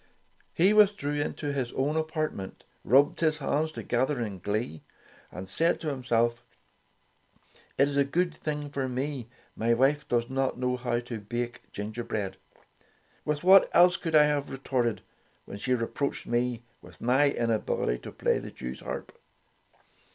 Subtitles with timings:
[0.55, 4.81] He withdrew into his own apartment, rubbed his hands together in glee
[5.31, 6.43] and said to himself:
[7.77, 12.03] "It's a good thing for me my wife does not know how to bake ginger
[12.03, 12.37] bread!
[13.25, 15.01] With what else could I have re torted
[15.45, 19.09] when she reproached me with my inability to play the Jewsharp